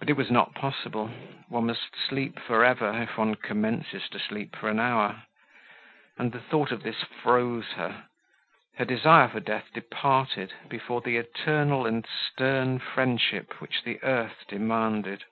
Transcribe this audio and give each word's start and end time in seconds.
But 0.00 0.10
it 0.10 0.14
was 0.16 0.28
not 0.28 0.56
possible—one 0.56 1.66
must 1.66 1.94
sleep 1.94 2.40
forever, 2.40 3.00
if 3.00 3.16
one 3.16 3.36
commences 3.36 4.08
to 4.08 4.18
sleep 4.18 4.56
for 4.56 4.68
an 4.68 4.80
hour; 4.80 5.22
and 6.18 6.32
the 6.32 6.40
thought 6.40 6.72
of 6.72 6.82
this 6.82 7.04
froze 7.04 7.68
her, 7.76 8.08
her 8.74 8.84
desire 8.84 9.28
for 9.28 9.38
death 9.38 9.66
departed 9.72 10.52
before 10.68 11.00
the 11.00 11.16
eternal 11.16 11.86
and 11.86 12.04
stern 12.04 12.80
friendship 12.80 13.60
which 13.60 13.84
the 13.84 14.02
earth 14.02 14.44
demanded. 14.48 15.22